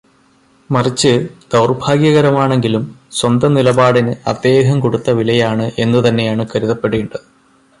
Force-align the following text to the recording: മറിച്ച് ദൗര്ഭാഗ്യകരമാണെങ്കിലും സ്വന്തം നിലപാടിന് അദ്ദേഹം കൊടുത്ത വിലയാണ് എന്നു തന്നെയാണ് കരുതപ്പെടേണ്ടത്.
മറിച്ച് 0.69 1.11
ദൗര്ഭാഗ്യകരമാണെങ്കിലും 1.53 2.83
സ്വന്തം 3.11 3.53
നിലപാടിന് 3.53 4.15
അദ്ദേഹം 4.27 4.79
കൊടുത്ത 4.79 5.09
വിലയാണ് 5.11 5.71
എന്നു 5.79 6.07
തന്നെയാണ് 6.07 6.45
കരുതപ്പെടേണ്ടത്. 6.55 7.25